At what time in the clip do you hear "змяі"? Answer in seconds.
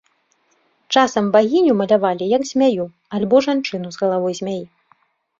4.41-4.63